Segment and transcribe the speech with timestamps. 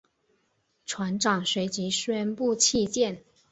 [0.83, 3.23] 船长随即宣布弃舰。